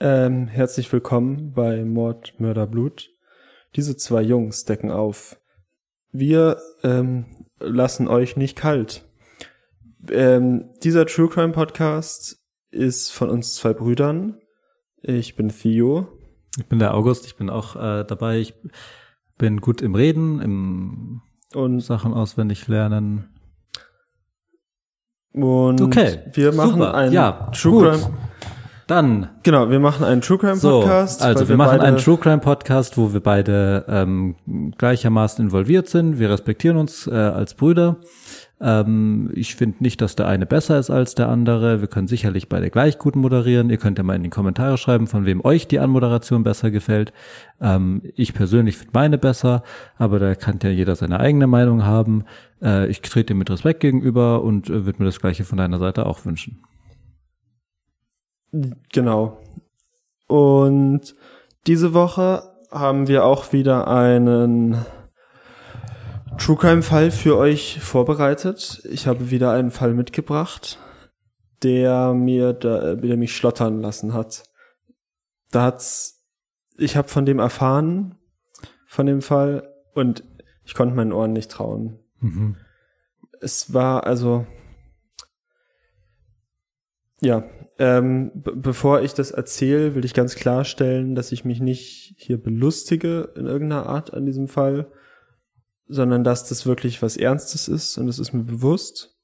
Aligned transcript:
Ähm, 0.00 0.46
herzlich 0.46 0.92
willkommen 0.92 1.52
bei 1.52 1.84
Mord, 1.84 2.34
Mörder, 2.38 2.66
Blut. 2.66 3.10
Diese 3.76 3.96
zwei 3.96 4.22
Jungs 4.22 4.64
decken 4.64 4.90
auf. 4.90 5.38
Wir 6.12 6.58
ähm, 6.82 7.26
lassen 7.58 8.08
euch 8.08 8.36
nicht 8.36 8.56
kalt. 8.56 9.04
Ähm, 10.10 10.70
dieser 10.82 11.06
True 11.06 11.28
Crime 11.28 11.52
Podcast 11.52 12.38
ist 12.70 13.10
von 13.10 13.28
uns 13.28 13.56
zwei 13.56 13.72
Brüdern. 13.72 14.40
Ich 15.02 15.36
bin 15.36 15.48
Theo. 15.48 16.06
Ich 16.56 16.66
bin 16.66 16.78
der 16.78 16.94
August, 16.94 17.26
ich 17.26 17.36
bin 17.36 17.50
auch 17.50 17.76
äh, 17.76 18.04
dabei. 18.04 18.38
Ich 18.38 18.54
bin 19.36 19.60
gut 19.60 19.82
im 19.82 19.94
Reden, 19.94 20.40
im 20.40 21.22
Und, 21.54 21.80
Sachen 21.80 22.14
auswendig 22.14 22.68
lernen. 22.68 23.28
und 25.32 25.80
Okay, 25.80 26.20
wir 26.32 26.52
machen 26.52 26.72
super. 26.80 26.94
einen 26.94 27.12
Ja, 27.12 27.50
True. 27.52 27.90
Crime. 27.90 28.27
Dann, 28.88 29.28
Genau, 29.42 29.68
wir 29.68 29.80
machen 29.80 30.02
einen 30.02 30.22
True 30.22 30.38
Crime 30.38 30.56
so, 30.56 30.80
Podcast. 30.80 31.22
also 31.22 31.40
weil 31.42 31.48
wir 31.50 31.56
machen 31.58 31.80
einen 31.80 31.98
True 31.98 32.16
Crime 32.16 32.38
Podcast, 32.38 32.96
wo 32.96 33.12
wir 33.12 33.20
beide 33.20 33.84
ähm, 33.86 34.34
gleichermaßen 34.78 35.44
involviert 35.44 35.88
sind. 35.88 36.18
Wir 36.18 36.30
respektieren 36.30 36.78
uns 36.78 37.06
äh, 37.06 37.12
als 37.12 37.52
Brüder. 37.52 37.98
Ähm, 38.62 39.30
ich 39.34 39.56
finde 39.56 39.82
nicht, 39.82 40.00
dass 40.00 40.16
der 40.16 40.26
eine 40.26 40.46
besser 40.46 40.78
ist 40.78 40.88
als 40.88 41.14
der 41.14 41.28
andere. 41.28 41.82
Wir 41.82 41.88
können 41.88 42.08
sicherlich 42.08 42.48
beide 42.48 42.70
gleich 42.70 42.98
gut 42.98 43.14
moderieren. 43.14 43.68
Ihr 43.68 43.76
könnt 43.76 43.98
ja 43.98 44.04
mal 44.04 44.16
in 44.16 44.22
die 44.22 44.30
Kommentare 44.30 44.78
schreiben, 44.78 45.06
von 45.06 45.26
wem 45.26 45.44
euch 45.44 45.68
die 45.68 45.80
Anmoderation 45.80 46.42
besser 46.42 46.70
gefällt. 46.70 47.12
Ähm, 47.60 48.00
ich 48.16 48.32
persönlich 48.32 48.78
finde 48.78 48.92
meine 48.94 49.18
besser, 49.18 49.64
aber 49.98 50.18
da 50.18 50.34
kann 50.34 50.60
ja 50.62 50.70
jeder 50.70 50.96
seine 50.96 51.20
eigene 51.20 51.46
Meinung 51.46 51.84
haben. 51.84 52.24
Äh, 52.62 52.86
ich 52.88 53.02
trete 53.02 53.34
dir 53.34 53.38
mit 53.38 53.50
Respekt 53.50 53.80
gegenüber 53.80 54.42
und 54.42 54.70
äh, 54.70 54.86
würde 54.86 55.00
mir 55.00 55.06
das 55.06 55.20
Gleiche 55.20 55.44
von 55.44 55.58
deiner 55.58 55.78
Seite 55.78 56.06
auch 56.06 56.24
wünschen. 56.24 56.62
Genau. 58.52 59.38
Und 60.26 61.14
diese 61.66 61.94
Woche 61.94 62.42
haben 62.70 63.08
wir 63.08 63.24
auch 63.24 63.52
wieder 63.52 63.88
einen 63.88 64.84
True 66.38 66.56
Crime 66.56 66.82
Fall 66.82 67.10
für 67.10 67.36
euch 67.36 67.80
vorbereitet. 67.80 68.82
Ich 68.90 69.06
habe 69.06 69.30
wieder 69.30 69.52
einen 69.52 69.70
Fall 69.70 69.94
mitgebracht, 69.94 70.78
der 71.62 72.14
mir 72.14 72.52
da, 72.52 72.94
der 72.94 73.16
mich 73.16 73.34
schlottern 73.34 73.80
lassen 73.80 74.12
hat. 74.12 74.44
Da 75.50 75.64
hat's, 75.64 76.24
ich 76.76 76.96
habe 76.96 77.08
von 77.08 77.26
dem 77.26 77.38
erfahren, 77.38 78.16
von 78.86 79.06
dem 79.06 79.22
Fall, 79.22 79.68
und 79.94 80.22
ich 80.64 80.74
konnte 80.74 80.94
meinen 80.94 81.12
Ohren 81.12 81.32
nicht 81.32 81.50
trauen. 81.50 81.98
Mhm. 82.20 82.56
Es 83.40 83.72
war 83.72 84.06
also 84.06 84.46
ja, 87.20 87.44
ähm, 87.78 88.30
be- 88.34 88.56
bevor 88.56 89.02
ich 89.02 89.14
das 89.14 89.30
erzähle, 89.30 89.94
will 89.94 90.04
ich 90.04 90.14
ganz 90.14 90.34
klarstellen, 90.34 91.14
dass 91.14 91.32
ich 91.32 91.44
mich 91.44 91.60
nicht 91.60 92.14
hier 92.16 92.36
belustige 92.42 93.32
in 93.36 93.46
irgendeiner 93.46 93.86
Art 93.86 94.12
an 94.14 94.26
diesem 94.26 94.48
Fall, 94.48 94.86
sondern 95.86 96.24
dass 96.24 96.48
das 96.48 96.66
wirklich 96.66 97.00
was 97.02 97.16
Ernstes 97.16 97.68
ist 97.68 97.96
und 97.98 98.06
das 98.06 98.18
ist 98.18 98.32
mir 98.32 98.42
bewusst. 98.44 99.16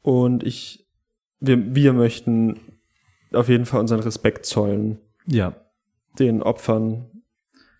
Und 0.00 0.42
ich, 0.42 0.88
wir, 1.40 1.74
wir 1.74 1.92
möchten 1.92 2.58
auf 3.32 3.48
jeden 3.48 3.66
Fall 3.66 3.80
unseren 3.80 4.00
Respekt 4.00 4.46
zollen 4.46 4.98
Ja, 5.26 5.54
den 6.18 6.42
Opfern 6.42 7.22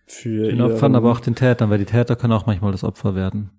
für 0.05 0.47
Den 0.49 0.61
Opfern, 0.61 0.95
aber 0.95 1.11
auch 1.11 1.19
den 1.19 1.35
Tätern, 1.35 1.69
weil 1.69 1.79
die 1.79 1.85
Täter 1.85 2.15
können 2.15 2.33
auch 2.33 2.45
manchmal 2.45 2.71
das 2.71 2.83
Opfer 2.83 3.15
werden. 3.15 3.49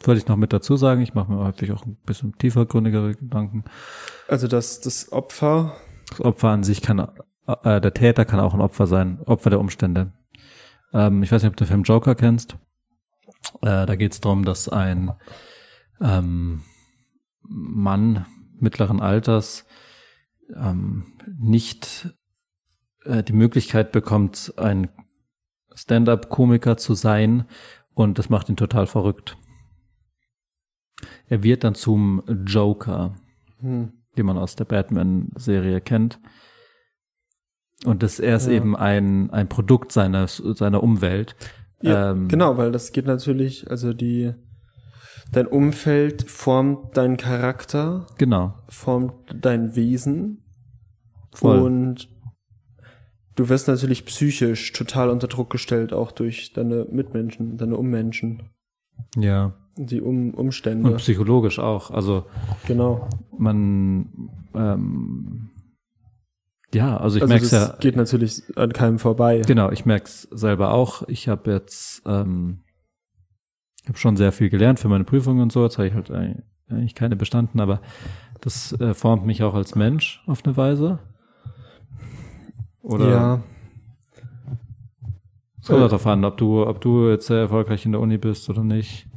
Das 0.00 0.08
wollte 0.08 0.22
ich 0.22 0.28
noch 0.28 0.38
mit 0.38 0.54
dazu 0.54 0.76
sagen. 0.76 1.02
Ich 1.02 1.12
mache 1.12 1.30
mir 1.30 1.44
häufig 1.44 1.72
auch 1.72 1.84
ein 1.84 1.98
bisschen 2.06 2.36
tiefergründigere 2.38 3.16
Gedanken. 3.16 3.64
also 4.28 4.48
dass 4.48 4.80
das 4.80 5.12
Opfer 5.12 5.76
Das 6.08 6.22
Opfer 6.22 6.48
an 6.48 6.62
sich 6.62 6.80
kann, 6.80 7.00
äh, 7.46 7.82
der 7.82 7.92
Täter 7.92 8.24
kann 8.24 8.40
auch 8.40 8.54
ein 8.54 8.62
Opfer 8.62 8.86
sein, 8.86 9.20
Opfer 9.26 9.50
der 9.50 9.60
Umstände. 9.60 10.14
Ähm, 10.94 11.22
ich 11.22 11.30
weiß 11.30 11.42
nicht, 11.42 11.50
ob 11.50 11.56
du 11.56 11.64
den 11.64 11.68
Film 11.68 11.82
Joker 11.82 12.14
kennst. 12.14 12.56
Äh, 13.60 13.84
da 13.84 13.94
geht 13.94 14.12
es 14.12 14.22
darum, 14.22 14.42
dass 14.42 14.70
ein 14.70 15.12
ähm, 16.00 16.62
Mann 17.42 18.24
mittleren 18.58 19.00
Alters 19.02 19.66
ähm, 20.56 21.12
nicht 21.38 22.08
äh, 23.04 23.22
die 23.22 23.34
Möglichkeit 23.34 23.92
bekommt, 23.92 24.54
ein 24.56 24.88
Stand-up-Komiker 25.74 26.78
zu 26.78 26.94
sein 26.94 27.44
und 27.92 28.18
das 28.18 28.30
macht 28.30 28.48
ihn 28.48 28.56
total 28.56 28.86
verrückt. 28.86 29.36
Er 31.28 31.42
wird 31.42 31.64
dann 31.64 31.74
zum 31.74 32.22
Joker 32.46 33.14
hm, 33.60 33.92
die 34.16 34.22
man 34.24 34.36
aus 34.38 34.56
der 34.56 34.64
Batman-Serie 34.64 35.80
kennt. 35.80 36.18
Und 37.84 38.02
das, 38.02 38.18
er 38.18 38.36
ist 38.36 38.46
Ja. 38.46 38.52
eben 38.54 38.76
ein, 38.76 39.30
ein 39.30 39.48
Produkt 39.48 39.92
seines, 39.92 40.36
seiner 40.36 40.82
Umwelt. 40.82 41.36
Ja, 41.82 42.10
Ähm, 42.10 42.28
genau, 42.28 42.56
weil 42.58 42.72
das 42.72 42.92
geht 42.92 43.06
natürlich, 43.06 43.70
also 43.70 43.92
die, 43.94 44.34
dein 45.32 45.46
Umfeld 45.46 46.28
formt 46.28 46.96
deinen 46.96 47.16
Charakter, 47.16 48.06
Genau. 48.18 48.54
formt 48.68 49.14
dein 49.32 49.76
Wesen 49.76 50.42
Voll. 51.32 51.60
und 51.60 52.08
du 53.36 53.48
wirst 53.48 53.68
natürlich 53.68 54.04
psychisch 54.04 54.72
total 54.72 55.08
unter 55.08 55.28
Druck 55.28 55.48
gestellt, 55.50 55.92
auch 55.94 56.12
durch 56.12 56.52
deine 56.52 56.84
Mitmenschen, 56.90 57.56
deine 57.56 57.76
Ummenschen, 57.76 58.50
Ja. 59.16 59.54
Die 59.76 60.00
um 60.00 60.34
Umstände. 60.34 60.90
Und 60.90 60.96
psychologisch 60.98 61.58
auch. 61.58 61.90
Also 61.90 62.26
genau. 62.66 63.08
man, 63.36 64.30
ähm, 64.54 65.50
ja, 66.72 66.96
also 66.96 67.16
ich 67.16 67.22
also 67.22 67.32
merke 67.32 67.48
das 67.48 67.52
ja, 67.52 67.76
geht 67.80 67.96
natürlich 67.96 68.42
an 68.56 68.72
keinem 68.72 68.98
vorbei. 68.98 69.42
genau, 69.46 69.70
ich 69.70 69.86
merke 69.86 70.04
es 70.04 70.22
selber 70.30 70.72
auch. 70.72 71.02
Ich 71.08 71.28
habe 71.28 71.50
jetzt, 71.50 72.02
ähm, 72.06 72.60
ich 73.82 73.88
habe 73.88 73.98
schon 73.98 74.16
sehr 74.16 74.32
viel 74.32 74.50
gelernt 74.50 74.78
für 74.78 74.88
meine 74.88 75.04
Prüfungen 75.04 75.42
und 75.42 75.52
so. 75.52 75.64
Jetzt 75.64 75.78
habe 75.78 75.88
ich 75.88 75.94
halt 75.94 76.10
eigentlich 76.10 76.94
keine 76.94 77.16
bestanden, 77.16 77.60
aber 77.60 77.80
das 78.40 78.72
äh, 78.80 78.94
formt 78.94 79.26
mich 79.26 79.42
auch 79.42 79.54
als 79.54 79.74
Mensch 79.74 80.22
auf 80.26 80.44
eine 80.44 80.56
Weise. 80.56 81.00
Oder 82.82 83.10
ja, 83.10 83.42
Es 85.60 85.66
kommt 85.66 85.82
darauf 85.82 86.06
an, 86.06 86.24
ob 86.24 86.38
du, 86.38 86.66
ob 86.66 86.80
du 86.80 87.10
jetzt 87.10 87.26
sehr 87.26 87.38
erfolgreich 87.38 87.84
in 87.84 87.92
der 87.92 88.00
Uni 88.00 88.16
bist 88.16 88.48
oder 88.48 88.64
nicht. 88.64 89.09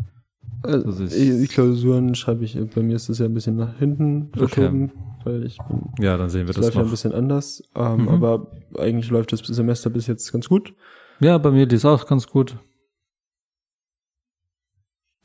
Also 0.64 1.06
die 1.06 1.48
Klausuren 1.48 2.16
schreibe 2.16 2.44
ich, 2.46 2.58
bei 2.74 2.82
mir 2.82 2.96
ist 2.96 3.10
das 3.10 3.20
ja 3.20 3.26
ein 3.26 3.34
bisschen 3.34 3.56
nach 3.58 3.78
hinten 3.78 4.32
verschoben, 4.34 4.92
weil 5.24 5.46
ich 5.46 5.58
bin 5.68 5.82
Ja, 6.00 6.18
dann 6.18 6.30
sehen 6.30 6.42
wir 6.48 6.54
Das 6.54 6.56
das 6.56 6.66
läuft 6.66 6.78
ja 6.78 6.84
ein 6.84 6.90
bisschen 6.90 7.14
anders, 7.14 7.64
ähm, 7.76 8.04
Mhm. 8.04 8.08
aber 8.10 8.52
eigentlich 8.78 9.10
läuft 9.12 9.32
das 9.34 9.40
Semester 9.42 9.90
bis 9.90 10.08
jetzt 10.08 10.32
ganz 10.32 10.48
gut. 10.50 10.74
Ja, 11.20 11.38
bei 11.38 11.52
mir 11.52 11.66
die 11.66 11.76
ist 11.76 11.86
auch 11.86 12.06
ganz 12.08 12.28
gut. 12.28 12.58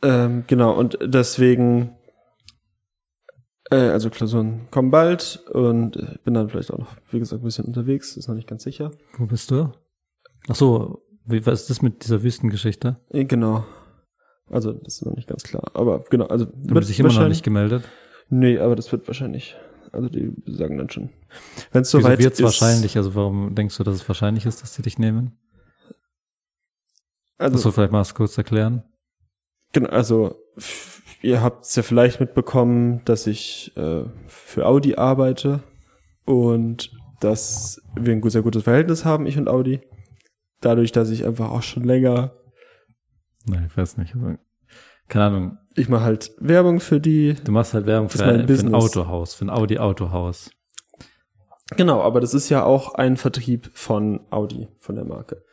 Ähm, 0.03 0.44
genau, 0.47 0.78
und 0.78 0.98
deswegen, 1.03 1.91
äh, 3.71 3.77
also 3.77 4.10
Klausuren 4.10 4.69
kommen 4.71 4.91
bald 4.93 5.43
und 5.53 5.97
ich 5.97 6.21
bin 6.22 6.34
dann 6.34 6.48
vielleicht 6.48 6.72
auch 6.72 6.78
noch, 6.78 6.97
wie 7.10 7.19
gesagt, 7.19 7.43
ein 7.43 7.44
bisschen 7.44 7.65
unterwegs, 7.65 8.16
ist 8.16 8.28
noch 8.28 8.37
nicht 8.37 8.48
ganz 8.48 8.62
sicher. 8.62 8.93
Wo 9.16 9.27
bist 9.27 9.50
du? 9.50 9.72
Ach 10.48 10.54
so, 10.54 11.03
wie, 11.24 11.45
was 11.47 11.62
ist 11.62 11.71
das 11.71 11.83
mit 11.83 12.04
dieser 12.04 12.22
Wüstengeschichte? 12.22 12.97
Äh, 13.10 13.24
genau. 13.24 13.65
Also, 14.50 14.72
das 14.72 14.97
ist 14.97 15.06
noch 15.06 15.15
nicht 15.15 15.28
ganz 15.28 15.42
klar. 15.42 15.71
Aber 15.74 16.04
genau, 16.10 16.27
also 16.27 16.47
Du 16.47 16.74
bist 16.74 16.89
dich 16.89 17.00
immer 17.00 17.12
noch 17.12 17.28
nicht 17.28 17.45
gemeldet. 17.45 17.84
Nee, 18.30 18.59
aber 18.59 18.77
das 18.77 18.91
wird 18.92 19.06
wahrscheinlich. 19.06 19.56
Also 19.92 20.09
die 20.09 20.33
sagen 20.47 20.77
dann 20.77 20.91
schon. 20.91 21.10
Wenn 21.72 21.83
es 21.83 21.91
soweit 21.91 22.21
ist. 22.21 22.42
wahrscheinlich? 22.42 22.97
Also 22.97 23.15
warum 23.15 23.54
denkst 23.54 23.77
du, 23.78 23.84
dass 23.84 23.95
es 23.95 24.09
wahrscheinlich 24.09 24.45
ist, 24.45 24.62
dass 24.62 24.74
sie 24.74 24.83
dich 24.83 24.98
nehmen? 24.98 25.39
Also, 27.39 27.54
Musst 27.54 27.65
du 27.65 27.71
vielleicht 27.71 27.92
mal 27.92 28.04
kurz 28.15 28.36
erklären? 28.36 28.83
Genau, 29.72 29.89
also 29.91 30.36
ihr 31.22 31.42
habt 31.42 31.65
es 31.65 31.77
ja 31.77 31.83
vielleicht 31.83 32.21
mitbekommen, 32.21 33.03
dass 33.04 33.27
ich 33.27 33.72
äh, 33.77 34.03
für 34.27 34.66
Audi 34.66 34.97
arbeite 34.97 35.62
und 36.24 36.91
dass 37.21 37.80
wir 37.95 38.12
ein 38.15 38.30
sehr 38.30 38.42
gutes 38.42 38.65
Verhältnis 38.65 39.04
haben, 39.04 39.27
ich 39.27 39.39
und 39.39 39.48
Audi. 39.48 39.80
Dadurch, 40.60 40.91
dass 40.92 41.10
ich 41.10 41.24
einfach 41.24 41.50
auch 41.50 41.62
schon 41.62 41.84
länger, 41.84 42.33
Nein, 43.48 43.66
ich 43.71 43.77
weiß 43.77 43.97
nicht. 43.98 44.15
Also, 44.15 44.36
Keine 45.09 45.24
Ahnung. 45.24 45.59
ich 45.74 45.89
mache 45.89 46.04
halt 46.04 46.33
Werbung 46.39 46.80
für 46.80 47.00
die. 47.00 47.34
Du 47.45 47.53
machst 47.53 47.74
halt 47.74 47.86
Werbung 47.86 48.09
für, 48.09 48.24
ein, 48.24 48.47
für 48.47 48.66
ein. 48.66 48.74
Autohaus, 48.74 49.34
für 49.34 49.45
ein 49.47 49.50
Audi-Autohaus. 49.50 50.50
Genau, 51.77 52.00
aber 52.03 52.21
das 52.21 52.33
ist 52.34 52.48
ja 52.48 52.65
auch 52.65 52.95
ein 52.95 53.16
Vertrieb 53.16 53.71
von 53.74 54.21
Audi, 54.30 54.68
von 54.78 54.95
der 54.97 55.04
Marke. 55.04 55.45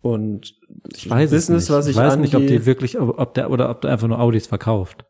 Und 0.00 0.54
Ich 0.92 1.10
weiß 1.10 1.32
es 1.32 1.46
Business, 1.46 1.68
nicht. 1.68 1.76
was 1.76 1.86
ich, 1.86 1.92
ich 1.92 1.96
weiß 1.96 2.16
nicht, 2.18 2.34
ob 2.36 2.42
angehe- 2.42 2.48
die 2.60 2.66
wirklich, 2.66 2.98
ob, 3.00 3.18
ob 3.18 3.34
der 3.34 3.50
oder 3.50 3.68
ob 3.70 3.80
der 3.80 3.90
einfach 3.90 4.06
nur 4.06 4.20
Audis 4.20 4.46
verkauft. 4.46 5.04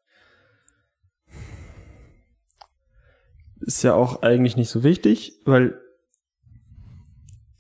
ist 3.61 3.83
ja 3.83 3.94
auch 3.94 4.23
eigentlich 4.23 4.56
nicht 4.56 4.69
so 4.71 4.83
wichtig, 4.85 5.41
weil 5.44 5.81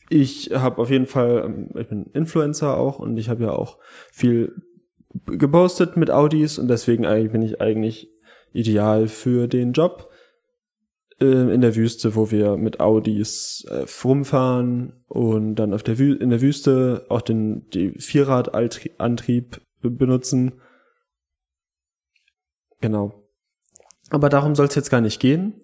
ich 0.08 0.50
habe 0.54 0.80
auf 0.80 0.90
jeden 0.90 1.06
Fall, 1.06 1.42
ähm, 1.44 1.70
ich 1.76 1.88
bin 1.88 2.04
Influencer 2.12 2.76
auch 2.76 2.98
und 3.00 3.16
ich 3.16 3.28
habe 3.28 3.44
ja 3.44 3.50
auch 3.50 3.78
viel 4.12 4.54
gepostet 5.26 5.96
mit 5.96 6.10
Audis 6.10 6.58
und 6.58 6.68
deswegen 6.68 7.02
bin 7.30 7.42
ich 7.42 7.60
eigentlich 7.60 8.10
ideal 8.52 9.08
für 9.08 9.48
den 9.48 9.72
Job 9.72 10.10
äh, 11.20 11.24
in 11.24 11.60
der 11.60 11.76
Wüste, 11.76 12.14
wo 12.14 12.30
wir 12.30 12.56
mit 12.56 12.80
Audis 12.80 13.66
äh, 13.68 13.84
rumfahren 14.04 15.04
und 15.08 15.56
dann 15.56 15.72
auf 15.72 15.82
der 15.82 15.98
Wü 15.98 16.14
in 16.14 16.30
der 16.30 16.40
Wüste 16.40 17.06
auch 17.08 17.22
den 17.22 17.68
die 17.70 17.92
Vierradantrieb 17.98 19.60
benutzen. 19.80 20.60
Genau. 22.80 23.22
Aber 24.10 24.28
darum 24.28 24.54
soll 24.54 24.66
es 24.66 24.74
jetzt 24.74 24.90
gar 24.90 25.00
nicht 25.00 25.20
gehen. 25.20 25.62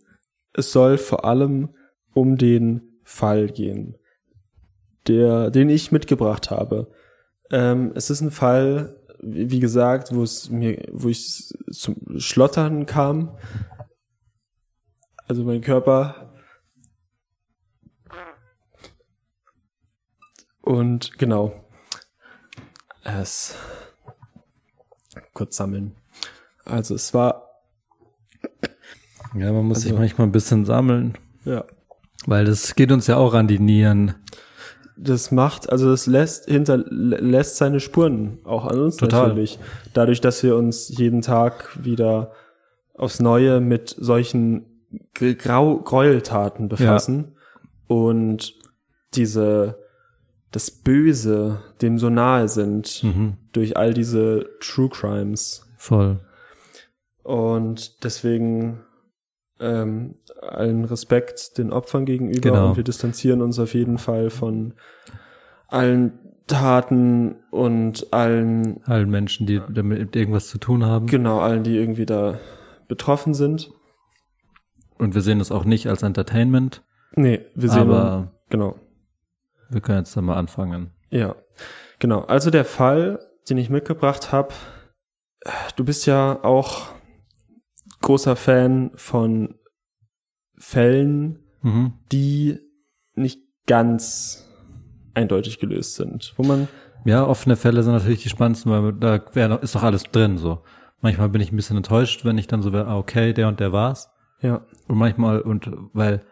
Es 0.52 0.72
soll 0.72 0.98
vor 0.98 1.24
allem 1.24 1.70
um 2.14 2.36
den 2.36 3.00
Fall 3.04 3.48
gehen, 3.48 3.96
der, 5.06 5.50
den 5.50 5.68
ich 5.68 5.92
mitgebracht 5.92 6.50
habe. 6.50 6.90
Ähm, 7.50 7.92
es 7.94 8.10
ist 8.10 8.20
ein 8.20 8.30
Fall, 8.30 9.01
wie 9.22 9.60
gesagt, 9.60 10.14
wo 10.14 10.22
es 10.22 10.50
mir, 10.50 10.82
wo 10.92 11.08
ich 11.08 11.52
zum 11.70 11.96
Schlottern 12.18 12.86
kam. 12.86 13.36
Also 15.28 15.44
mein 15.44 15.60
Körper. 15.60 16.32
Und 20.60 21.18
genau. 21.18 21.64
Es 23.04 23.56
kurz 25.34 25.56
sammeln. 25.56 25.96
Also 26.64 26.94
es 26.94 27.12
war 27.14 27.48
Ja, 29.34 29.50
man 29.50 29.64
muss 29.66 29.80
sich 29.80 29.92
Also- 29.92 29.98
manchmal 30.00 30.26
ein 30.28 30.32
bisschen 30.32 30.64
sammeln, 30.64 31.16
ja 31.44 31.64
weil 32.26 32.44
das 32.44 32.76
geht 32.76 32.92
uns 32.92 33.08
ja 33.08 33.16
auch 33.16 33.34
an 33.34 33.48
die 33.48 33.58
Nieren. 33.58 34.14
Das 35.02 35.30
macht, 35.30 35.70
also 35.70 35.90
das 35.90 36.06
lässt 36.06 36.46
hinter 36.46 36.78
lässt 36.78 37.56
seine 37.56 37.80
Spuren 37.80 38.38
auch 38.44 38.64
an 38.64 38.78
uns 38.80 38.96
Total. 38.96 39.28
natürlich. 39.28 39.58
Dadurch, 39.94 40.20
dass 40.20 40.42
wir 40.42 40.56
uns 40.56 40.88
jeden 40.96 41.22
Tag 41.22 41.70
wieder 41.82 42.32
aufs 42.94 43.20
Neue 43.20 43.60
mit 43.60 43.94
solchen 43.98 44.66
Grau 45.14 45.78
Gräueltaten 45.78 46.68
befassen 46.68 47.36
und 47.88 48.54
diese 49.14 49.78
das 50.50 50.70
Böse 50.70 51.60
dem 51.80 51.98
so 51.98 52.10
nahe 52.10 52.46
sind 52.48 53.02
Mhm. 53.02 53.38
durch 53.52 53.76
all 53.76 53.94
diese 53.94 54.46
True 54.60 54.90
Crimes. 54.90 55.66
Voll. 55.78 56.20
Und 57.22 58.04
deswegen 58.04 58.80
ähm, 59.62 60.16
allen 60.40 60.84
Respekt 60.84 61.56
den 61.58 61.72
Opfern 61.72 62.04
gegenüber 62.04 62.40
Genau. 62.40 62.68
und 62.70 62.76
wir 62.76 62.84
distanzieren 62.84 63.40
uns 63.40 63.58
auf 63.58 63.74
jeden 63.74 63.98
Fall 63.98 64.28
von 64.30 64.74
allen 65.68 66.18
Taten 66.46 67.36
und 67.50 68.12
allen, 68.12 68.82
Allen 68.84 69.08
Menschen, 69.10 69.46
die 69.46 69.60
damit 69.72 70.14
irgendwas 70.16 70.48
zu 70.48 70.58
tun 70.58 70.84
haben. 70.84 71.06
genau, 71.06 71.38
allen, 71.40 71.62
die 71.62 71.76
irgendwie 71.76 72.04
da 72.06 72.38
betroffen 72.88 73.32
sind. 73.34 73.70
Und 74.98 75.14
wir 75.14 75.22
sehen 75.22 75.38
das 75.38 75.50
auch 75.52 75.64
nicht 75.64 75.86
als 75.88 76.02
Entertainment, 76.02 76.82
Nee, 77.14 77.40
wir 77.54 77.68
sehen, 77.68 77.80
aber 77.82 78.32
genau, 78.50 78.76
wir 79.70 79.80
können 79.80 79.98
jetzt 79.98 80.16
dann 80.16 80.24
mal 80.24 80.36
anfangen. 80.36 80.90
ja, 81.10 81.34
genau. 81.98 82.20
Also 82.22 82.50
der 82.50 82.64
Fall, 82.64 83.18
den 83.48 83.58
ich 83.58 83.70
mitgebracht 83.70 84.32
habe, 84.32 84.52
du 85.76 85.84
bist 85.84 86.06
ja 86.06 86.38
auch 86.42 86.86
großer 88.02 88.36
Fan 88.36 88.90
von 88.94 89.54
Fällen, 90.58 91.38
Mhm. 91.62 91.92
die 92.10 92.58
nicht 93.14 93.40
ganz 93.66 94.48
eindeutig 95.14 95.58
gelöst 95.58 95.94
sind. 95.94 96.34
Wo 96.36 96.42
man, 96.42 96.68
Ja, 97.04 97.26
offene 97.26 97.56
Fälle 97.56 97.82
sind 97.82 97.92
natürlich 97.94 98.22
die 98.22 98.28
spannendsten, 98.28 98.70
weil 98.70 98.92
da 98.92 99.20
wär, 99.34 99.62
ist 99.62 99.74
doch 99.74 99.82
alles 99.82 100.04
drin 100.04 100.38
so. 100.38 100.62
Manchmal 101.00 101.28
bin 101.28 101.40
ich 101.40 101.50
ein 101.52 101.56
bisschen 101.56 101.76
enttäuscht, 101.76 102.24
wenn 102.24 102.38
ich 102.38 102.46
dann 102.46 102.62
so 102.62 102.72
wäre, 102.72 102.86
ah, 102.86 102.96
okay, 102.98 103.32
der 103.32 103.48
und 103.48 103.58
der 103.60 103.72
war's. 103.72 104.08
ja, 104.40 104.64
Und 104.88 104.98
manchmal, 104.98 105.40
und 105.40 105.70
weil 105.92 106.24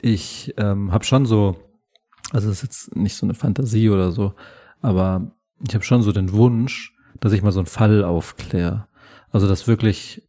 ich 0.00 0.52
ähm, 0.58 0.92
habe 0.92 1.04
schon 1.04 1.24
so, 1.26 1.56
also 2.32 2.48
es 2.50 2.56
ist 2.56 2.62
jetzt 2.62 2.96
nicht 2.96 3.16
so 3.16 3.24
eine 3.26 3.34
Fantasie 3.34 3.88
oder 3.90 4.10
so, 4.12 4.34
aber 4.80 5.32
ich 5.66 5.74
habe 5.74 5.84
schon 5.84 6.02
so 6.02 6.12
den 6.12 6.32
Wunsch, 6.32 6.94
dass 7.20 7.32
ich 7.32 7.42
mal 7.42 7.52
so 7.52 7.60
einen 7.60 7.66
Fall 7.66 8.04
aufkläre. 8.04 8.88
Also 9.30 9.48
dass 9.48 9.66
wirklich, 9.68 10.22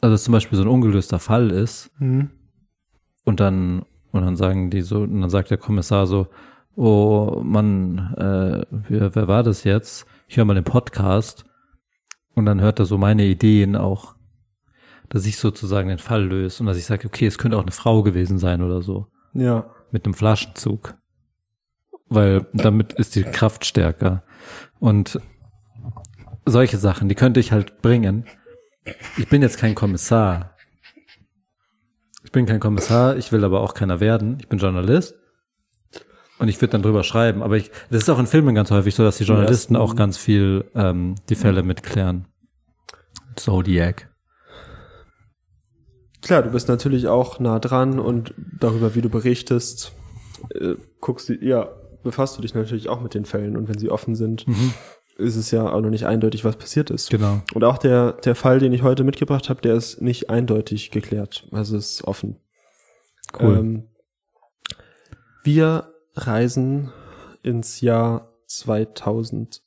also 0.00 0.14
dass 0.14 0.24
zum 0.24 0.32
Beispiel 0.32 0.56
so 0.56 0.64
ein 0.64 0.68
ungelöster 0.68 1.18
Fall 1.18 1.50
ist 1.50 1.90
hm. 1.98 2.30
und 3.24 3.40
dann 3.40 3.84
und 4.16 4.22
dann 4.22 4.36
sagen 4.36 4.70
die 4.70 4.80
so, 4.80 5.00
und 5.00 5.20
dann 5.20 5.30
sagt 5.30 5.50
der 5.50 5.58
Kommissar 5.58 6.06
so, 6.06 6.28
oh 6.74 7.42
Mann, 7.44 8.14
äh, 8.16 8.64
wer, 8.88 9.14
wer 9.14 9.28
war 9.28 9.42
das 9.42 9.64
jetzt? 9.64 10.06
Ich 10.26 10.36
höre 10.36 10.44
mal 10.44 10.54
den 10.54 10.64
Podcast 10.64 11.44
und 12.34 12.46
dann 12.46 12.60
hört 12.60 12.78
er 12.78 12.86
so 12.86 12.98
meine 12.98 13.24
Ideen 13.24 13.76
auch, 13.76 14.14
dass 15.08 15.26
ich 15.26 15.36
sozusagen 15.36 15.88
den 15.88 15.98
Fall 15.98 16.24
löse 16.24 16.62
und 16.62 16.66
dass 16.66 16.78
ich 16.78 16.86
sage, 16.86 17.06
okay, 17.06 17.26
es 17.26 17.38
könnte 17.38 17.56
auch 17.56 17.62
eine 17.62 17.72
Frau 17.72 18.02
gewesen 18.02 18.38
sein 18.38 18.62
oder 18.62 18.82
so 18.82 19.06
ja, 19.34 19.66
mit 19.90 20.04
einem 20.04 20.14
Flaschenzug, 20.14 20.94
weil 22.08 22.46
damit 22.52 22.94
ist 22.94 23.16
die 23.16 23.22
Kraft 23.24 23.64
stärker 23.66 24.22
und 24.78 25.20
solche 26.46 26.78
Sachen, 26.78 27.08
die 27.08 27.14
könnte 27.14 27.40
ich 27.40 27.52
halt 27.52 27.82
bringen. 27.82 28.24
Ich 29.16 29.28
bin 29.28 29.42
jetzt 29.42 29.58
kein 29.58 29.74
Kommissar. 29.74 30.56
Ich 32.24 32.32
bin 32.32 32.46
kein 32.46 32.60
Kommissar, 32.60 33.16
ich 33.16 33.32
will 33.32 33.44
aber 33.44 33.60
auch 33.60 33.74
keiner 33.74 34.00
werden. 34.00 34.38
Ich 34.40 34.48
bin 34.48 34.58
Journalist. 34.58 35.14
Und 36.38 36.48
ich 36.48 36.60
würde 36.60 36.72
dann 36.72 36.82
drüber 36.82 37.02
schreiben. 37.02 37.42
Aber 37.42 37.56
ich, 37.56 37.70
das 37.90 38.02
ist 38.02 38.10
auch 38.10 38.18
in 38.18 38.26
Filmen 38.26 38.54
ganz 38.54 38.70
häufig 38.70 38.94
so, 38.94 39.02
dass 39.02 39.16
die 39.16 39.24
Journalisten 39.24 39.74
ersten- 39.74 39.76
auch 39.76 39.96
ganz 39.96 40.18
viel 40.18 40.64
ähm, 40.74 41.14
die 41.28 41.34
Fälle 41.34 41.62
mitklären. 41.62 42.26
Zodiac. 43.36 44.10
klar, 46.22 46.42
du 46.42 46.50
bist 46.50 46.68
natürlich 46.68 47.06
auch 47.06 47.38
nah 47.38 47.58
dran 47.58 47.98
und 48.00 48.34
darüber, 48.58 48.94
wie 48.94 49.00
du 49.02 49.08
berichtest, 49.08 49.92
äh, 50.54 50.74
guckst 51.00 51.28
du, 51.28 51.34
ja, 51.34 51.68
befasst 52.02 52.36
du 52.36 52.42
dich 52.42 52.54
natürlich 52.54 52.88
auch 52.88 53.00
mit 53.00 53.14
den 53.14 53.24
Fällen 53.24 53.56
und 53.56 53.68
wenn 53.68 53.78
sie 53.78 53.90
offen 53.90 54.14
sind, 54.16 54.44
ist 55.18 55.36
es 55.36 55.50
ja 55.50 55.70
auch 55.70 55.80
noch 55.80 55.90
nicht 55.90 56.06
eindeutig, 56.06 56.44
was 56.44 56.56
passiert 56.56 56.90
ist. 56.90 57.10
Genau. 57.10 57.40
Und 57.54 57.64
auch 57.64 57.78
der, 57.78 58.12
der 58.12 58.34
Fall, 58.34 58.58
den 58.58 58.72
ich 58.72 58.82
heute 58.82 59.04
mitgebracht 59.04 59.48
habe, 59.48 59.60
der 59.62 59.74
ist 59.74 60.00
nicht 60.00 60.30
eindeutig 60.30 60.90
geklärt. 60.90 61.46
Also 61.52 61.76
es 61.76 61.92
ist 61.92 62.04
offen. 62.04 62.36
Cool. 63.38 63.56
Ähm, 63.56 63.82
wir 65.42 65.92
reisen 66.14 66.92
ins 67.42 67.80
Jahr 67.80 68.32
2000. 68.46 69.62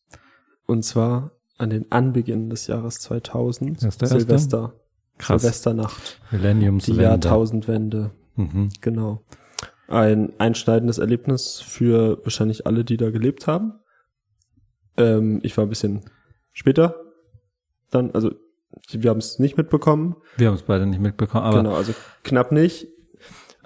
Und 0.65 0.83
zwar 0.83 1.31
an 1.57 1.69
den 1.69 1.91
Anbeginn 1.91 2.49
des 2.49 2.67
Jahres 2.67 2.99
2000. 2.99 3.83
Das 3.83 3.97
der 3.97 4.07
erste? 4.07 4.19
Silvester. 4.19 4.73
Krass. 5.17 5.41
Silvesternacht. 5.41 6.21
Die 6.31 6.35
Millenniumswende. 6.37 7.03
Jahrtausendwende. 7.03 8.11
Mhm. 8.35 8.69
Genau. 8.81 9.23
Ein 9.87 10.33
einschneidendes 10.37 10.99
Erlebnis 10.99 11.59
für 11.59 12.19
wahrscheinlich 12.23 12.67
alle, 12.67 12.85
die 12.85 12.97
da 12.97 13.09
gelebt 13.09 13.47
haben. 13.47 13.79
Ähm, 14.99 15.39
ich 15.43 15.57
war 15.57 15.65
ein 15.65 15.69
bisschen 15.69 16.01
später 16.51 16.95
dann, 17.89 18.11
also 18.11 18.31
wir 18.91 19.09
haben 19.09 19.17
es 19.17 19.39
nicht 19.39 19.57
mitbekommen. 19.57 20.15
Wir 20.37 20.47
haben 20.47 20.55
es 20.55 20.61
beide 20.63 20.85
nicht 20.85 21.01
mitbekommen, 21.01 21.43
aber 21.43 21.57
genau, 21.57 21.75
also 21.75 21.93
knapp 22.23 22.51
nicht. 22.51 22.87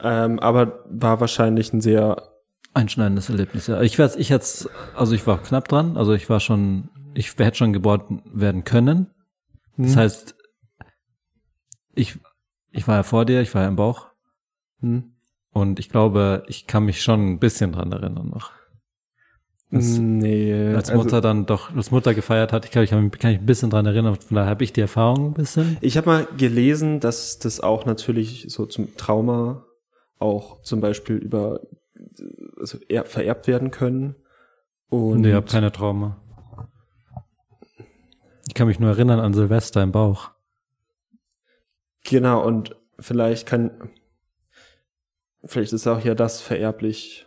Ähm, 0.02 0.40
aber 0.40 0.86
war 0.90 1.20
wahrscheinlich 1.20 1.74
ein 1.74 1.82
sehr, 1.82 2.32
einschneidendes 2.74 3.30
Erlebnis. 3.30 3.68
Ja, 3.68 3.82
ich 3.82 3.98
werde, 3.98 4.18
ich 4.20 4.30
jetzt, 4.30 4.70
also 4.96 5.14
ich 5.14 5.26
war 5.28 5.42
knapp 5.42 5.68
dran, 5.68 5.98
also 5.98 6.14
ich 6.14 6.30
war 6.30 6.40
schon, 6.40 6.90
ich 7.14 7.38
hätte 7.38 7.58
schon 7.58 7.74
geboren 7.74 8.22
werden 8.26 8.64
können. 8.64 9.12
Das 9.78 9.92
Hm. 9.92 9.98
heißt, 9.98 10.36
ich, 11.96 12.20
ich 12.72 12.88
war 12.88 12.96
ja 12.96 13.04
vor 13.04 13.26
dir, 13.26 13.42
ich 13.42 13.54
war 13.54 13.64
ja 13.64 13.68
im 13.68 13.76
Bauch 13.76 14.08
hm, 14.80 15.16
und 15.52 15.80
ich 15.80 15.90
glaube, 15.90 16.44
ich 16.48 16.66
kann 16.68 16.86
mich 16.86 17.02
schon 17.02 17.34
ein 17.34 17.40
bisschen 17.40 17.72
dran 17.72 17.92
erinnern 17.92 18.30
noch. 18.30 18.52
Das, 19.74 19.98
nee, 19.98 20.74
als 20.76 20.92
also 20.92 21.04
Mutter 21.04 21.20
dann 21.20 21.48
doch, 21.48 21.76
als 21.76 21.90
Mutter 21.90 22.14
gefeiert 22.14 22.54
hat, 22.54 22.64
ich 22.66 22.72
glaube, 22.72 22.84
ich 22.86 22.92
kann 22.92 23.04
mich, 23.04 23.12
kann 23.14 23.32
mich 23.32 23.40
ein 23.40 23.46
bisschen 23.46 23.72
dran 23.72 23.88
erinnern, 23.88 24.16
von 24.16 24.36
daher 24.36 24.50
habe 24.50 24.64
ich 24.64 24.72
die 24.72 24.82
Erfahrung 24.82 25.30
ein 25.30 25.34
bisschen. 25.34 25.78
ich 25.82 25.98
habe 25.98 26.08
mal 26.08 26.28
gelesen, 26.38 27.00
dass 27.00 27.40
das 27.40 27.60
auch 27.60 27.86
natürlich 27.86 28.46
so 28.50 28.68
zum 28.68 28.96
Trauma 28.98 29.66
auch 30.20 30.62
zum 30.62 30.80
Beispiel 30.80 31.16
über 31.16 31.62
also 32.60 32.78
er, 32.88 33.06
vererbt 33.06 33.48
werden 33.48 33.72
können. 33.72 34.16
Und 34.90 35.22
nee, 35.22 35.30
ich 35.30 35.36
habe 35.36 35.48
keine 35.48 35.72
Trauma. 35.72 36.22
Ich 38.48 38.54
kann 38.54 38.68
mich 38.68 38.80
nur 38.80 38.92
erinnern 38.92 39.20
an 39.20 39.34
Silvester 39.34 39.82
im 39.82 39.92
Bauch. 39.92 40.32
Genau, 42.04 42.46
und 42.46 42.76
vielleicht 43.00 43.48
kann, 43.48 43.72
vielleicht 45.44 45.74
ist 45.74 45.88
auch 45.88 46.04
ja 46.04 46.14
das 46.16 46.42
vererblich, 46.42 47.26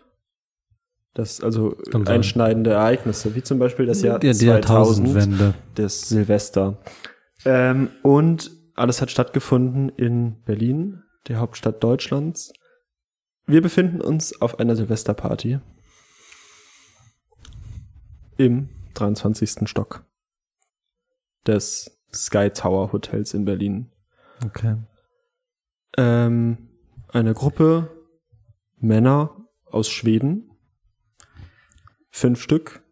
das, 1.16 1.40
also 1.40 1.76
sein. 1.90 2.06
einschneidende 2.06 2.70
Ereignisse, 2.73 3.35
wie 3.35 3.42
zum 3.42 3.58
Beispiel 3.58 3.87
das 3.87 4.02
Jahr 4.02 4.18
die 4.18 4.32
2000, 4.32 4.49
Jahrtausendwende. 4.49 5.54
das 5.75 6.08
Silvester. 6.08 6.78
Ähm, 7.44 7.90
und 8.02 8.50
alles 8.75 9.00
hat 9.00 9.11
stattgefunden 9.11 9.88
in 9.88 10.42
Berlin, 10.44 11.02
der 11.28 11.38
Hauptstadt 11.38 11.82
Deutschlands. 11.82 12.52
Wir 13.46 13.62
befinden 13.62 14.00
uns 14.02 14.40
auf 14.42 14.61
einer 14.61 14.76
Silvesterparty 14.76 15.61
im 18.37 18.68
23. 18.94 19.68
Stock. 19.68 20.04
des 21.46 21.99
Sky 22.12 22.50
Tower 22.50 22.92
Hotels 22.92 23.35
in 23.35 23.44
Berlin. 23.44 23.90
Okay. 24.44 24.76
Ähm, 25.96 26.68
eine 27.08 27.32
Gruppe 27.35 27.90
Männer 28.78 29.30
aus 29.64 29.88
Schweden, 29.88 30.50
fünf 32.16 32.40
Stück, 32.40 32.82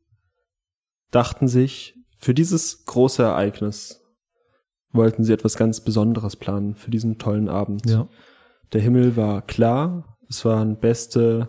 dachten 1.10 1.48
sich, 1.48 1.94
für 2.18 2.34
dieses 2.34 2.84
große 2.84 3.22
Ereignis 3.22 4.02
wollten 4.92 5.24
sie 5.24 5.32
etwas 5.32 5.56
ganz 5.56 5.80
Besonderes 5.80 6.36
planen 6.36 6.74
für 6.74 6.90
diesen 6.90 7.18
tollen 7.18 7.48
Abend. 7.48 7.88
Ja. 7.88 8.08
Der 8.74 8.80
Himmel 8.82 9.16
war 9.16 9.40
klar, 9.42 10.18
es 10.28 10.44
waren 10.44 10.78
beste 10.78 11.48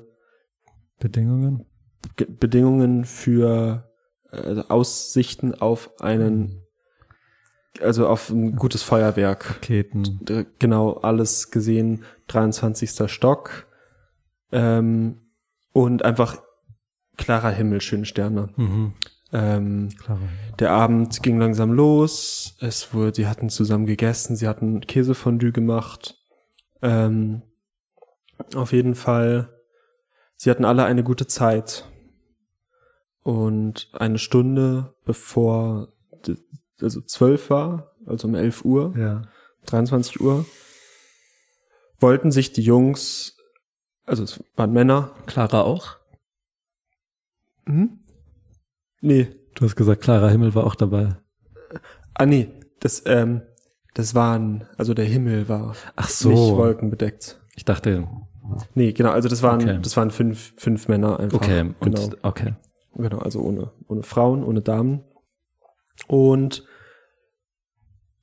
Bedingungen? 0.99 1.65
Ge 2.15 2.27
Bedingungen 2.29 3.03
für 3.03 3.91
äh, 4.31 4.63
Aussichten 4.69 5.53
auf 5.53 5.99
einen, 5.99 6.61
also 7.81 8.07
auf 8.07 8.29
ein 8.29 8.55
gutes 8.55 8.83
Feuerwerk. 8.83 9.49
Raketen. 9.55 10.19
D- 10.23 10.45
Genau, 10.59 10.93
alles 10.93 11.51
gesehen, 11.51 12.03
23. 12.27 13.11
Stock 13.11 13.67
ähm, 14.53 15.21
und 15.73 16.03
einfach 16.05 16.41
klarer 17.17 17.51
Himmel, 17.51 17.81
schöne 17.81 18.05
Sterne. 18.05 18.49
Mhm. 18.55 18.93
Ähm, 19.33 19.89
Klar. 20.01 20.19
der 20.59 20.71
Abend 20.71 21.21
ging 21.23 21.39
langsam 21.39 21.71
los. 21.73 22.55
Es 22.61 22.93
wurde, 22.93 23.13
sie 23.15 23.27
hatten 23.27 23.49
zusammen 23.49 23.85
gegessen, 23.85 24.35
sie 24.35 24.47
hatten 24.47 24.81
Käsefondue 24.81 25.51
gemacht. 25.51 26.17
Ähm, 26.81 27.41
auf 28.53 28.71
jeden 28.71 28.95
Fall, 28.95 29.49
sie 30.35 30.49
hatten 30.49 30.65
alle 30.65 30.85
eine 30.85 31.03
gute 31.03 31.27
Zeit. 31.27 31.85
Und 33.23 33.89
eine 33.93 34.19
Stunde 34.19 34.93
bevor, 35.03 35.91
also 36.79 37.01
zwölf 37.01 37.49
war, 37.49 37.95
also 38.05 38.27
um 38.27 38.35
11 38.35 38.63
Uhr, 38.63 38.93
Ja. 38.95 39.23
23 39.65 40.21
Uhr, 40.21 40.45
wollten 41.99 42.31
sich 42.31 42.53
die 42.53 42.61
Jungs, 42.61 43.35
also 44.05 44.23
es 44.23 44.43
waren 44.55 44.73
Männer, 44.73 45.09
Clara 45.25 45.61
auch? 45.61 45.97
Hm? 47.67 47.99
nee, 49.01 49.27
Du 49.55 49.63
hast 49.63 49.75
gesagt, 49.77 50.01
klarer 50.01 50.29
Himmel 50.29 50.53
war 50.53 50.65
auch 50.65 50.75
dabei. 50.75 51.15
ah 52.13 52.25
nee, 52.25 52.49
das, 52.81 53.03
ähm, 53.05 53.41
das 53.93 54.13
waren, 54.13 54.67
also 54.77 54.93
der 54.93 55.05
Himmel 55.05 55.47
war 55.47 55.75
Ach 55.95 56.03
nicht 56.07 56.15
so. 56.15 56.57
wolkenbedeckt. 56.57 57.41
Ich 57.55 57.63
dachte, 57.63 58.07
Nee, 58.75 58.91
genau, 58.91 59.09
also 59.11 59.27
das 59.29 59.41
waren, 59.41 59.61
Okay. 59.61 59.79
das 59.81 59.95
waren 59.97 60.11
fünf, 60.11 60.53
fünf 60.57 60.87
Männer 60.87 61.19
einfach. 61.19 61.37
okay, 61.39 61.61
und, 61.61 61.95
genau, 61.95 62.09
okay. 62.21 62.53
genau, 62.95 63.17
also 63.19 63.39
ohne, 63.41 63.71
ohne 63.87 64.03
Frauen, 64.03 64.43
ohne 64.43 64.61
Damen. 64.61 65.03
Und 66.07 66.63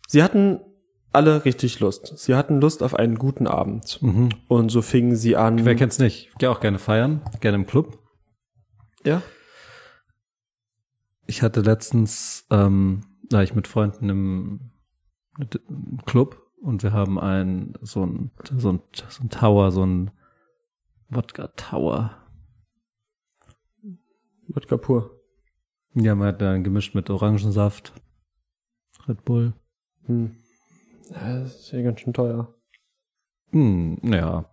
sie 0.06 0.22
hatten 0.22 0.60
alle 1.12 1.44
richtig 1.44 1.80
Lust. 1.80 2.12
Sie 2.18 2.34
hatten 2.34 2.60
Lust 2.60 2.82
auf 2.82 2.94
einen 2.94 3.16
guten 3.16 3.46
Abend. 3.46 4.00
Mhm. 4.02 4.28
Und 4.48 4.68
so 4.68 4.80
fingen 4.82 5.16
sie 5.16 5.34
an. 5.36 5.64
Wer 5.64 5.74
kennt's 5.74 5.98
nicht? 5.98 6.28
Ich 6.32 6.38
gehe 6.38 6.50
auch 6.50 6.60
gerne 6.60 6.78
feiern, 6.78 7.22
gerne 7.40 7.56
im 7.56 7.66
Club. 7.66 7.98
Ja? 9.04 9.22
Ich 11.26 11.42
hatte 11.42 11.60
letztens, 11.60 12.46
ähm, 12.50 13.04
war 13.30 13.42
ich 13.42 13.54
mit 13.54 13.66
Freunden 13.66 14.08
im, 14.08 14.70
im 15.38 16.04
Club 16.04 16.42
und 16.60 16.82
wir 16.82 16.92
haben 16.92 17.18
ein, 17.18 17.74
so 17.80 18.04
ein, 18.04 18.30
so 18.44 18.72
ein, 18.72 18.82
so 19.08 19.22
ein 19.22 19.30
Tower, 19.30 19.70
so 19.72 19.84
ein 19.84 20.10
Wodka 21.08 21.48
Tower. 21.48 22.16
Wodka 24.48 24.76
pur. 24.76 25.20
Ja, 25.94 26.14
man 26.14 26.28
hat 26.28 26.42
dann 26.42 26.64
gemischt 26.64 26.94
mit 26.94 27.10
Orangensaft, 27.10 27.92
Red 29.08 29.24
Bull. 29.24 29.54
Hm. 30.06 30.36
Ja, 31.10 31.40
das 31.40 31.60
ist 31.60 31.72
ja 31.72 31.82
ganz 31.82 32.00
schön 32.00 32.14
teuer. 32.14 32.54
Hm, 33.50 33.98
ja. 34.02 34.50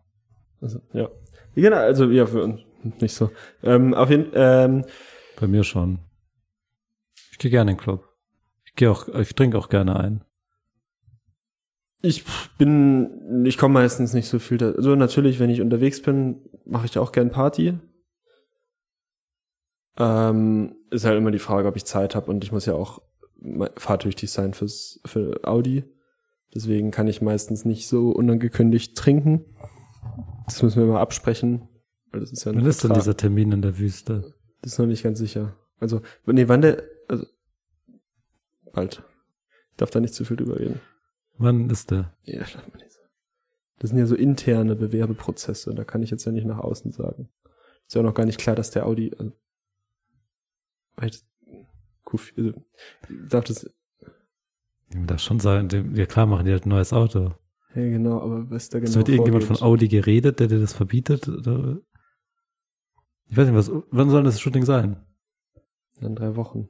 Also, 0.62 0.82
ja. 0.94 1.10
Genau, 1.56 1.78
also 1.78 2.10
ja, 2.10 2.26
für 2.26 2.44
uns 2.44 2.62
nicht 2.84 3.14
so. 3.14 3.32
Ähm, 3.64 3.94
auf 3.94 4.10
jeden 4.10 4.32
ähm, 4.34 4.86
Bei 5.40 5.48
mir 5.48 5.64
schon. 5.64 6.00
Ich 7.32 7.38
gehe 7.38 7.52
gerne 7.52 7.72
in 7.72 7.78
den 7.78 7.84
Club. 7.84 8.08
Ich 8.66 8.76
gehe 8.76 8.92
auch, 8.92 9.08
ich 9.08 9.34
trinke 9.36 9.58
auch 9.58 9.70
gerne 9.70 10.00
ein. 10.00 10.24
Ich 12.02 12.24
bin, 12.58 13.46
ich 13.46 13.58
komme 13.58 13.74
meistens 13.74 14.14
nicht 14.14 14.28
so 14.28 14.40
viel 14.40 14.58
da. 14.58 14.72
Also 14.72 14.96
natürlich, 14.96 15.40
wenn 15.40 15.50
ich 15.50 15.62
unterwegs 15.62 16.02
bin, 16.02 16.42
mache 16.66 16.86
ich 16.86 16.98
auch 16.98 17.12
gern 17.12 17.30
Party. 17.30 17.78
Ähm, 19.98 20.76
ist 20.92 21.04
halt 21.04 21.18
immer 21.18 21.32
die 21.32 21.40
Frage, 21.40 21.68
ob 21.68 21.76
ich 21.76 21.86
Zeit 21.86 22.16
habe 22.16 22.32
und 22.32 22.44
ich 22.44 22.54
muss 22.54 22.66
ja 22.66 22.74
auch 22.74 23.02
fahrtüchtig 23.76 24.32
sein 24.32 24.54
fürs 24.54 25.02
für 25.06 25.42
Audi. 25.44 25.84
Deswegen 26.54 26.92
kann 26.92 27.08
ich 27.08 27.22
meistens 27.22 27.66
nicht 27.66 27.88
so 27.88 28.12
unangekündigt 28.12 28.98
trinken. 28.98 29.46
Das 30.46 30.64
müssen 30.64 30.82
wir 30.82 30.92
mal 30.92 31.02
absprechen. 31.02 31.68
Weil 32.12 32.22
das 32.22 32.32
ist 32.32 32.44
ja 32.46 32.52
ein 32.52 32.58
Wann 32.60 32.66
ist 32.66 32.84
denn 32.84 32.94
dieser 32.94 33.16
Termin 33.16 33.52
in 33.52 33.62
der 33.62 33.78
Wüste? 33.78 34.34
Das 34.62 34.74
ist 34.74 34.80
noch 34.80 34.86
nicht 34.88 35.04
ganz 35.04 35.20
sicher. 35.20 35.56
Also, 35.80 36.02
nee, 36.26 36.48
wann 36.48 36.62
der, 36.62 36.84
also, 37.08 37.26
bald. 38.74 39.04
Ich 39.72 39.78
darf 39.78 39.92
da 39.92 40.00
nicht 40.00 40.14
zu 40.14 40.26
viel 40.26 40.38
drüber 40.38 40.60
reden. 40.60 40.82
Wann 41.38 41.70
ist 41.70 41.92
der? 41.92 42.14
Ja, 42.24 42.40
darf 42.40 42.68
man 42.68 42.82
nicht. 42.82 42.98
Das 43.78 43.92
sind 43.92 44.00
ja 44.00 44.06
so 44.06 44.16
interne 44.16 44.76
Bewerbeprozesse, 44.76 45.74
da 45.74 45.86
kann 45.86 46.04
ich 46.04 46.10
jetzt 46.12 46.26
ja 46.26 46.34
nicht 46.34 46.46
nach 46.46 46.58
außen 46.60 46.92
sagen. 46.92 47.30
Ist 47.88 47.96
ja 47.96 48.02
auch 48.02 48.06
noch 48.06 48.14
gar 48.14 48.26
nicht 48.26 48.40
klar, 48.40 48.56
dass 48.56 48.72
der 48.72 48.86
Audi, 48.86 49.16
also, 49.18 49.32
Q4, 52.06 52.38
also, 52.38 52.54
darf 53.30 53.46
das, 53.46 53.64
Ich 54.90 54.96
will 54.98 55.06
das 55.06 55.24
schon 55.24 55.40
sagen, 55.40 55.96
ja 55.96 56.06
klar 56.06 56.26
machen 56.26 56.46
die 56.46 56.52
halt 56.52 56.66
ein 56.66 56.70
neues 56.70 56.92
Auto. 56.92 57.36
ja 57.76 57.82
genau, 57.84 58.20
aber 58.20 58.50
was 58.50 58.68
da 58.70 58.80
genau 58.80 58.90
Es 58.90 58.98
wird 58.98 59.08
irgendjemand 59.10 59.46
vorgeht. 59.46 59.60
von 59.60 59.68
Audi 59.68 59.88
geredet, 59.88 60.40
der 60.42 60.48
dir 60.48 60.60
das 60.60 60.74
verbietet? 60.74 61.30
Oder? 61.30 61.80
Ich 63.30 63.38
weiß 63.38 63.48
nicht, 63.48 63.56
was, 63.56 63.72
wann 63.92 64.10
soll 64.10 64.24
das 64.24 64.40
Shooting 64.40 64.66
sein? 64.66 64.98
In 66.02 66.16
drei 66.16 66.36
Wochen. 66.36 66.68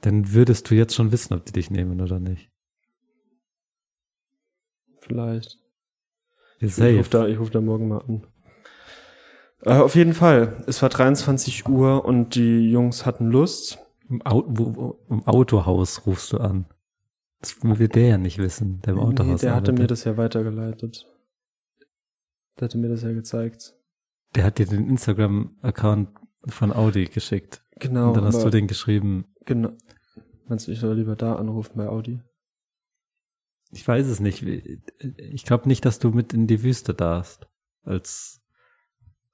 Dann 0.00 0.32
würdest 0.32 0.70
du 0.70 0.74
jetzt 0.74 0.94
schon 0.94 1.12
wissen, 1.12 1.34
ob 1.34 1.44
die 1.44 1.52
dich 1.52 1.70
nehmen 1.70 2.00
oder 2.00 2.18
nicht. 2.18 2.50
Vielleicht. 5.00 5.58
Ich 6.60 6.78
rufe 6.78 7.10
da, 7.10 7.26
ich 7.26 7.38
ruf 7.38 7.50
da 7.50 7.60
morgen 7.60 7.88
mal 7.88 7.98
an. 7.98 8.26
Äh, 9.62 9.74
auf 9.78 9.94
jeden 9.94 10.14
Fall. 10.14 10.62
Es 10.66 10.80
war 10.82 10.88
23 10.88 11.68
Uhr 11.68 12.04
und 12.04 12.34
die 12.34 12.70
Jungs 12.70 13.04
hatten 13.04 13.30
Lust. 13.30 13.78
Im, 14.08 14.24
Au 14.26 14.44
wo, 14.46 14.76
wo, 14.76 15.00
Im 15.08 15.26
Autohaus 15.26 16.06
rufst 16.06 16.32
du 16.32 16.38
an. 16.38 16.66
Das 17.40 17.56
wird 17.62 17.94
der 17.94 18.08
ja 18.08 18.18
nicht 18.18 18.38
wissen, 18.38 18.80
der 18.82 18.94
im 18.94 19.00
Autohaus 19.00 19.40
Nee, 19.42 19.48
der 19.48 19.54
hatte 19.54 19.72
mir 19.72 19.78
arbeitet. 19.78 19.90
das 19.90 20.04
ja 20.04 20.16
weitergeleitet. 20.16 21.06
Der 22.58 22.66
hatte 22.66 22.78
mir 22.78 22.88
das 22.88 23.02
ja 23.02 23.12
gezeigt. 23.12 23.74
Der 24.34 24.44
hat 24.44 24.58
dir 24.58 24.66
den 24.66 24.88
Instagram-Account 24.88 26.08
von 26.46 26.72
Audi 26.72 27.06
geschickt. 27.06 27.62
Genau. 27.78 28.08
Und 28.08 28.16
dann 28.16 28.24
hast 28.24 28.42
du 28.42 28.50
den 28.50 28.66
geschrieben. 28.66 29.24
Genau. 29.46 29.72
Meinst 30.46 30.66
du, 30.68 30.72
ich 30.72 30.80
soll 30.80 30.96
lieber 30.96 31.16
da 31.16 31.36
anrufen 31.36 31.72
bei 31.76 31.88
Audi? 31.88 32.20
Ich 33.72 33.86
weiß 33.86 34.06
es 34.08 34.20
nicht. 34.20 34.42
Ich 34.42 35.44
glaube 35.44 35.68
nicht, 35.68 35.84
dass 35.84 35.98
du 35.98 36.10
mit 36.10 36.32
in 36.32 36.46
die 36.46 36.62
Wüste 36.62 36.92
darfst. 36.94 37.46
Als, 37.82 38.40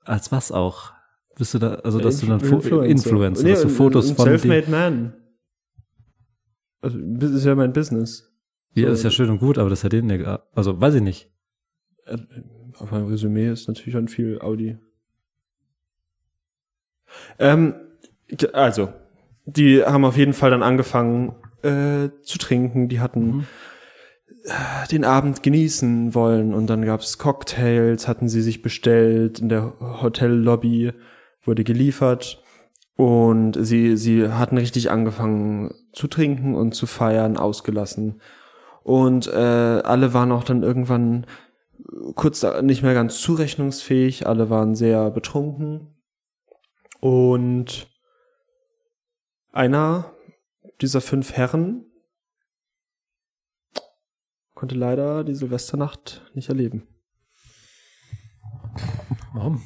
als 0.00 0.30
was 0.32 0.52
auch? 0.52 0.92
Bist 1.36 1.52
du 1.54 1.58
da, 1.58 1.74
also 1.76 1.98
dass 2.00 2.20
du 2.20 2.26
dann 2.26 2.40
Fo 2.40 2.56
Influencer, 2.80 3.42
nee, 3.44 3.50
dass 3.50 3.62
du 3.62 3.68
ein- 3.68 3.74
Fotos 3.74 4.10
ein 4.10 4.16
von. 4.16 4.24
Selfmade 4.26 4.70
Man. 4.70 5.14
Also, 6.80 6.98
das 7.02 7.30
ist 7.32 7.44
ja 7.44 7.54
mein 7.54 7.72
Business. 7.72 8.30
Ja, 8.74 8.88
so- 8.88 8.92
ist 8.94 9.02
ja 9.04 9.10
schön 9.10 9.30
und 9.30 9.38
gut, 9.38 9.58
aber 9.58 9.68
das 9.70 9.84
hat 9.84 9.90
ge- 9.92 10.38
also 10.54 10.80
weiß 10.80 10.94
ich 10.94 11.02
nicht. 11.02 11.30
Auf 12.78 12.90
meinem 12.90 13.06
Resümee 13.06 13.48
ist 13.50 13.68
natürlich 13.68 13.92
schon 13.92 14.08
viel 14.08 14.40
Audi. 14.40 14.76
Ähm, 17.38 17.74
also, 18.52 18.88
die 19.46 19.84
haben 19.84 20.04
auf 20.04 20.16
jeden 20.16 20.32
Fall 20.34 20.50
dann 20.50 20.62
angefangen 20.62 21.34
äh, 21.62 22.10
zu 22.22 22.38
trinken. 22.38 22.88
Die 22.88 23.00
hatten 23.00 23.26
Mhm. 23.26 23.46
äh, 24.44 24.88
den 24.88 25.04
Abend 25.04 25.42
genießen 25.42 26.14
wollen 26.14 26.54
und 26.54 26.68
dann 26.68 26.84
gab's 26.84 27.18
Cocktails, 27.18 28.08
hatten 28.08 28.28
sie 28.28 28.42
sich 28.42 28.62
bestellt 28.62 29.38
in 29.38 29.48
der 29.48 29.72
Hotellobby, 30.02 30.92
wurde 31.44 31.64
geliefert 31.64 32.42
und 32.96 33.56
sie 33.58 33.96
sie 33.96 34.28
hatten 34.28 34.58
richtig 34.58 34.90
angefangen 34.90 35.74
zu 35.92 36.08
trinken 36.08 36.54
und 36.54 36.74
zu 36.74 36.86
feiern, 36.86 37.36
ausgelassen. 37.36 38.20
Und 38.82 39.26
äh, 39.26 39.36
alle 39.36 40.14
waren 40.14 40.30
auch 40.32 40.44
dann 40.44 40.62
irgendwann 40.62 41.26
kurz 42.14 42.44
nicht 42.62 42.82
mehr 42.82 42.94
ganz 42.94 43.20
zurechnungsfähig, 43.20 44.26
alle 44.26 44.50
waren 44.50 44.74
sehr 44.74 45.10
betrunken. 45.10 45.94
Und 47.00 47.88
einer 49.52 50.14
dieser 50.80 51.00
fünf 51.00 51.32
Herren 51.32 51.84
konnte 54.54 54.74
leider 54.74 55.24
die 55.24 55.34
Silvesternacht 55.34 56.30
nicht 56.34 56.48
erleben. 56.48 56.88
Warum? 59.32 59.62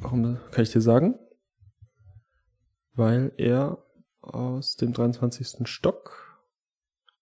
Warum 0.00 0.38
kann 0.50 0.62
ich 0.62 0.70
dir 0.70 0.82
sagen? 0.82 1.18
Weil 2.94 3.32
er 3.38 3.82
aus 4.20 4.76
dem 4.76 4.92
23. 4.92 5.66
Stock 5.66 6.38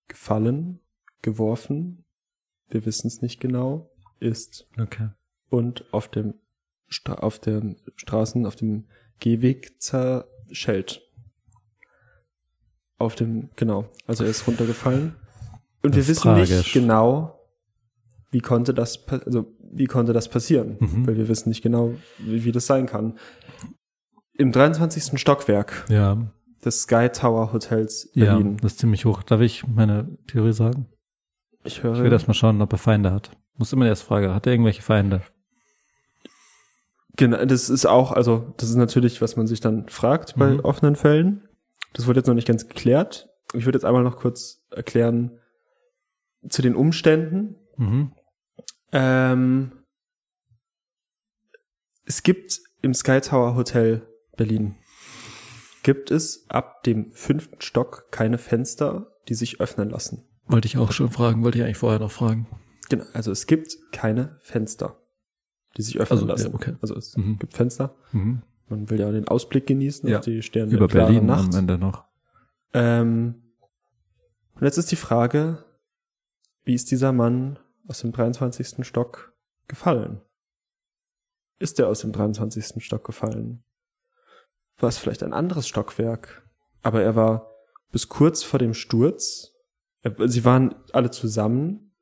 gefallen, 0.09 0.81
geworfen, 1.23 2.05
wir 2.71 2.87
wissen 2.87 3.07
es 3.09 3.23
nicht 3.23 3.41
genau, 3.41 3.91
ist 4.21 4.67
Okay. 4.81 5.09
und 5.50 5.85
auf 5.93 6.09
dem 6.09 6.35
Stra 6.89 7.15
auf 7.15 7.39
den 7.39 7.77
Straßen, 7.97 8.47
auf 8.47 8.57
dem 8.57 8.87
Gehweg 9.21 9.81
zerschellt. 9.81 11.03
Auf 12.99 13.15
dem, 13.15 13.49
genau, 13.57 13.89
also 14.07 14.25
er 14.25 14.31
ist 14.31 14.47
runtergefallen. 14.47 15.15
Und 15.83 15.95
wir 15.95 16.00
Das 16.03 16.09
ist 16.09 16.09
wissen 16.25 16.35
nicht 16.35 16.50
tragisch. 16.50 16.73
genau, 16.73 17.39
wie 18.31 18.41
konnte 18.41 18.75
das, 18.75 19.07
also 19.09 19.47
wie 19.73 19.87
konnte 19.87 20.12
das 20.12 20.29
passieren, 20.29 20.77
Mhm. 20.81 21.07
weil 21.07 21.17
wir 21.17 21.29
wissen 21.29 21.49
nicht 21.49 21.62
genau, 21.62 21.95
wie, 22.19 22.45
wie 22.45 22.53
das 22.53 22.67
sein 22.67 22.87
kann. 22.87 23.19
Im 24.35 24.53
23. 24.53 25.19
Stockwerk 25.19 25.87
Ja, 25.89 26.31
des 26.65 26.83
Sky 26.83 27.09
Tower 27.09 27.53
Hotels 27.53 28.11
ja, 28.15 28.37
Berlin. 28.37 28.57
das 28.59 28.73
ist 28.73 28.79
ziemlich 28.81 29.05
hoch. 29.07 29.23
Darf 29.23 29.41
ich 29.41 29.67
meine 29.67 30.19
Theorie 30.27 30.53
sagen? 30.53 30.87
Ich 31.64 31.79
Ich 31.79 31.85
will 31.85 31.95
höre, 31.97 32.12
erst 32.12 32.29
mal 32.29 32.35
schauen, 32.35 32.61
ob 32.62 32.73
er 32.73 32.79
Feinde 32.79 33.12
hat. 33.12 33.31
Muss 33.57 33.73
immer 33.73 33.85
die 33.85 33.90
erste 33.90 34.07
Frage. 34.07 34.35
Hat 34.35 34.47
er 34.47 34.52
irgendwelche 34.52 34.83
Feinde? 34.83 35.23
genau, 37.17 37.45
das 37.45 37.69
ist 37.69 37.85
auch, 37.85 38.12
also 38.12 38.55
das 38.57 38.71
ist 38.71 38.76
natürlich, 38.76 39.21
was 39.21 39.37
man 39.37 39.47
sich 39.47 39.61
dann 39.61 39.88
fragt 39.90 40.37
bei 40.37 40.52
Mhm. 40.52 40.61
offenen 40.61 40.97
Fällen. 40.97 41.47
Das 41.93 42.07
wurde 42.07 42.21
jetzt 42.21 42.29
noch 42.29 42.35
nicht 42.35 42.49
ganz 42.49 42.67
geklärt. 42.67 43.29
Ich 43.52 43.67
würde 43.67 43.76
jetzt 43.76 43.85
einmal 43.85 44.02
noch 44.05 44.17
kurz 44.17 44.62
erklären 44.71 45.38
zu 46.49 46.62
den 46.62 46.75
Umständen. 46.75 47.57
Mhm. 47.76 48.12
Ähm, 48.93 49.73
es 52.07 52.23
gibt 52.23 52.59
im 52.81 52.95
Sky 52.95 53.21
Tower 53.21 53.55
Hotel 53.55 54.07
Berlin 54.37 54.76
gibt 55.83 56.11
es 56.11 56.45
ab 56.49 56.83
dem 56.85 57.11
fünften 57.12 57.61
Stock 57.61 58.11
keine 58.11 58.38
Fenster, 58.38 59.12
die 59.29 59.35
sich 59.35 59.61
öffnen 59.61 59.90
lassen. 59.90 60.25
Wollte 60.47 60.67
ich 60.67 60.79
auch 60.79 60.93
schon 60.93 61.11
fragen, 61.11 61.45
wollte 61.45 61.59
ich 61.59 61.65
eigentlich 61.65 61.77
vorher 61.79 62.01
noch 62.01 62.11
fragen. 62.11 62.47
Genau, 62.89 63.05
also 63.13 63.31
es 63.31 63.47
gibt 63.47 63.77
keine 63.93 64.37
Fenster, 64.41 64.97
die 65.77 65.83
sich 65.83 65.99
öffnen 66.01 66.19
Also, 66.19 66.27
ja, 66.27 66.33
lassen. 66.33 66.55
okay. 66.55 66.75
Also 66.83 66.97
es 66.97 67.17
Mhm. 67.17 67.39
gibt 67.39 67.55
Fenster. 67.55 67.95
Mhm. 68.13 68.43
Man 68.69 68.91
will 68.91 68.99
ja 69.01 69.11
den 69.13 69.29
Ausblick 69.29 69.67
genießen 69.67 70.09
Ja, 70.09 70.19
auf 70.19 70.25
die 70.25 70.43
Sterne 70.43 70.73
Über 70.73 70.89
Berlin 70.89 71.27
Nacht. 71.27 71.49
am 71.53 71.59
Ende 71.59 71.79
noch. 71.79 72.05
Ähm, 72.73 73.43
und 74.55 74.63
jetzt 74.63 74.77
ist 74.77 74.91
die 74.91 74.97
Frage, 74.97 75.65
wie 76.65 76.75
ist 76.75 76.91
dieser 76.91 77.13
Mann 77.13 77.59
aus 77.89 78.01
dem 78.01 78.13
23. 78.13 78.85
Stock 78.87 79.33
gefallen? 79.69 80.21
Ist 81.59 81.79
er 81.79 81.89
aus 81.89 82.01
dem 82.01 82.13
23. 82.13 82.83
Stock 82.85 83.05
gefallen? 83.05 83.63
War 84.79 84.89
es 84.89 84.99
vielleicht 84.99 85.23
ein 85.23 85.33
anderes 85.33 85.69
Stockwerk? 85.69 86.43
Aber 86.83 87.03
er 87.03 87.15
war 87.17 87.51
bis 87.93 88.09
kurz 88.09 88.43
vor 88.43 88.59
dem 88.59 88.73
Sturz. 88.75 89.53
Sie 90.02 90.45
waren 90.45 90.75
alle 90.92 91.11
zusammen 91.11 91.92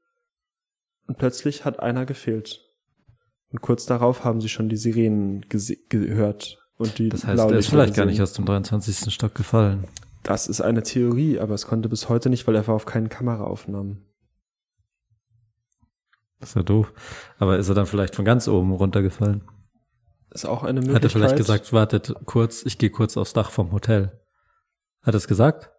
und 1.06 1.18
plötzlich 1.18 1.64
hat 1.64 1.80
einer 1.80 2.06
gefehlt. 2.06 2.64
Und 3.50 3.60
kurz 3.60 3.86
darauf 3.86 4.24
haben 4.24 4.40
sie 4.40 4.48
schon 4.48 4.68
die 4.68 4.76
Sirenen 4.76 5.46
gehört. 5.88 6.58
Und 6.76 6.98
die 6.98 7.08
Das 7.08 7.26
heißt, 7.26 7.50
er 7.50 7.58
ist 7.58 7.68
vielleicht 7.68 7.94
gar 7.94 8.06
nicht 8.06 8.22
aus 8.22 8.34
dem 8.34 8.44
23. 8.44 9.12
Stock 9.12 9.34
gefallen. 9.34 9.86
Das 10.22 10.46
ist 10.46 10.60
eine 10.60 10.82
Theorie, 10.82 11.40
aber 11.40 11.54
es 11.54 11.66
konnte 11.66 11.88
bis 11.88 12.08
heute 12.08 12.30
nicht, 12.30 12.46
weil 12.46 12.54
er 12.54 12.66
war 12.68 12.74
auf 12.74 12.87
keinen 12.87 13.08
Kameraaufnahmen. 13.08 14.04
Das 16.38 16.50
ist 16.50 16.54
ja 16.54 16.62
doof. 16.62 16.92
Aber 17.38 17.58
ist 17.58 17.68
er 17.68 17.74
dann 17.74 17.87
vielleicht 17.87 18.14
von 18.14 18.24
ganz 18.24 18.46
oben 18.46 18.72
runtergefallen? 18.72 19.42
Ist 20.30 20.44
auch 20.44 20.62
eine 20.62 20.80
Möglichkeit. 20.80 20.96
Hat 20.96 21.04
er 21.04 21.11
vielleicht 21.11 21.37
gesagt, 21.37 21.72
wartet 21.72 22.14
kurz, 22.26 22.64
ich 22.64 22.78
gehe 22.78 22.90
kurz 22.90 23.16
aufs 23.16 23.32
Dach 23.32 23.50
vom 23.50 23.72
Hotel. 23.72 24.20
Hat 25.02 25.14
er 25.14 25.18
es 25.18 25.26
gesagt? 25.26 25.70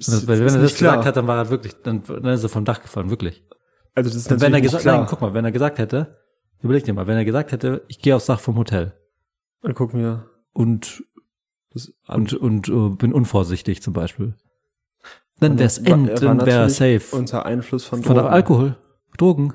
Ist, 0.00 0.26
Weil 0.26 0.40
wenn 0.40 0.54
er 0.54 0.62
das 0.62 0.72
gesagt 0.74 1.04
hat, 1.04 1.16
dann 1.16 1.26
war 1.26 1.36
er 1.36 1.50
wirklich, 1.50 1.74
dann, 1.82 2.02
dann 2.02 2.24
ist 2.24 2.42
er 2.42 2.48
vom 2.48 2.64
Dach 2.64 2.80
gefallen, 2.80 3.10
wirklich. 3.10 3.44
also 3.94 4.08
das 4.08 4.16
ist 4.16 4.32
Und 4.32 4.40
wenn 4.40 4.54
er 4.54 4.62
gesagt, 4.62 4.84
nein, 4.86 5.06
guck 5.08 5.20
mal, 5.20 5.34
wenn 5.34 5.44
er 5.44 5.52
gesagt 5.52 5.78
hätte, 5.78 6.16
überleg 6.62 6.84
dir 6.84 6.94
mal, 6.94 7.06
wenn 7.06 7.18
er 7.18 7.24
gesagt 7.26 7.52
hätte, 7.52 7.84
ich 7.88 8.00
gehe 8.00 8.16
aufs 8.16 8.26
Dach 8.26 8.40
vom 8.40 8.56
Hotel 8.56 8.94
Dann 9.62 9.74
gucken 9.74 10.00
wir 10.00 10.26
und 10.52 11.04
das 11.72 11.92
und 12.08 12.32
und 12.32 12.68
äh, 12.68 12.88
bin 12.96 13.12
unvorsichtig 13.12 13.82
zum 13.82 13.92
Beispiel, 13.92 14.34
dann 15.38 15.58
wär's 15.58 15.78
end, 15.78 16.22
dann 16.22 16.44
wäre 16.46 16.66
natürlich 16.66 17.02
safe. 17.02 17.16
unter 17.16 17.44
Einfluss 17.44 17.84
von, 17.84 18.02
Von 18.02 18.16
Drogen. 18.16 18.28
Alkohol, 18.28 18.76
Drogen. 19.18 19.54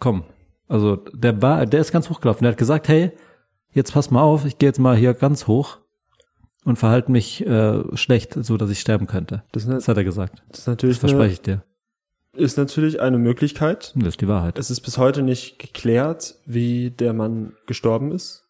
Komm, 0.00 0.24
also 0.66 0.96
der 0.96 1.40
war, 1.40 1.64
der 1.64 1.80
ist 1.80 1.92
ganz 1.92 2.10
hochgelaufen. 2.10 2.42
Der 2.42 2.52
hat 2.52 2.58
gesagt, 2.58 2.88
hey, 2.88 3.12
jetzt 3.72 3.92
pass 3.92 4.10
mal 4.10 4.22
auf, 4.22 4.44
ich 4.44 4.58
gehe 4.58 4.68
jetzt 4.68 4.78
mal 4.78 4.96
hier 4.96 5.14
ganz 5.14 5.46
hoch 5.46 5.78
und 6.64 6.76
verhalte 6.76 7.10
mich 7.10 7.44
äh, 7.46 7.82
schlecht, 7.96 8.34
so 8.34 8.56
dass 8.56 8.70
ich 8.70 8.80
sterben 8.80 9.06
könnte. 9.06 9.42
Das, 9.52 9.66
Das 9.66 9.88
hat 9.88 9.96
er 9.96 10.04
gesagt. 10.04 10.42
das 10.48 10.58
ist 10.60 10.66
Das 10.66 10.66
natürlich 10.66 10.98
verspreche 10.98 11.24
eine, 11.24 11.32
ich 11.32 11.40
dir. 11.42 11.64
ist 12.34 12.56
natürlich 12.58 13.00
eine 13.00 13.18
Möglichkeit. 13.18 13.92
Das 13.96 14.08
ist 14.08 14.20
die 14.20 14.28
Wahrheit. 14.28 14.58
Es 14.58 14.70
ist 14.70 14.80
bis 14.82 14.98
heute 14.98 15.22
nicht 15.22 15.58
geklärt, 15.58 16.36
wie 16.46 16.90
der 16.90 17.12
Mann 17.12 17.54
gestorben 17.66 18.12
ist. 18.12 18.44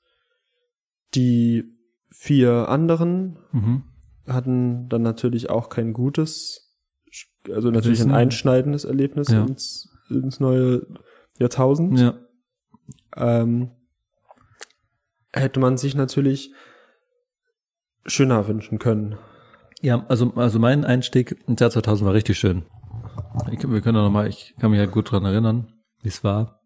Die 1.15 1.65
vier 2.11 2.69
anderen 2.69 3.39
Mhm. 3.53 3.83
hatten 4.27 4.89
dann 4.89 5.03
natürlich 5.03 5.49
auch 5.51 5.69
kein 5.69 5.93
gutes, 5.93 6.75
also 7.53 7.71
natürlich 7.71 8.01
ein 8.03 8.11
einschneidendes 8.13 8.85
Erlebnis 8.85 9.29
Ja. 9.29 9.45
ins, 9.45 9.89
ins 10.09 10.41
neue 10.41 10.87
Jahrtausend. 11.39 11.99
Ja. 11.99 12.15
ähm, 13.17 13.71
hätte 15.33 15.59
man 15.61 15.77
sich 15.79 15.95
natürlich 15.95 16.53
schöner 18.07 18.47
wünschen 18.49 18.79
können. 18.79 19.17
Ja, 19.81 20.05
also, 20.09 20.33
also 20.35 20.59
mein 20.59 20.85
Einstieg 20.85 21.37
ins 21.47 21.61
Jahr 21.61 21.71
2000 21.71 22.07
war 22.07 22.15
richtig 22.15 22.39
schön. 22.39 22.65
Ich, 23.51 23.67
wir 23.69 23.81
können 23.81 23.97
noch 24.03 24.11
mal, 24.11 24.27
ich 24.29 24.55
kann 24.61 24.71
mich 24.71 24.81
halt 24.81 24.91
gut 24.93 25.11
dran 25.11 25.25
erinnern, 25.25 25.73
wie 26.03 26.09
es 26.09 26.23
war. 26.25 26.61